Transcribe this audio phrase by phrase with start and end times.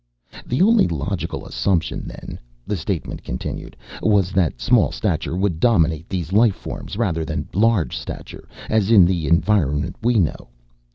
[0.47, 6.33] "The only logical assumption, then," the statement continued, "was that small stature would dominate these
[6.33, 10.47] life forms, rather than large stature, as in the environment we know.